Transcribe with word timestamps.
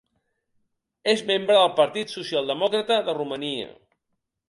És 1.13 1.21
membre 1.27 1.59
del 1.59 1.71
Partit 1.81 2.17
Socialdemòcrata 2.17 3.01
de 3.11 3.19
Romania. 3.23 3.73